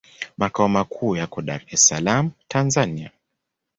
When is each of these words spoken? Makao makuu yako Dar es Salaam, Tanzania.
Makao 0.37 0.67
makuu 0.69 1.15
yako 1.15 1.41
Dar 1.41 1.61
es 1.67 1.85
Salaam, 1.87 2.31
Tanzania. 2.47 3.11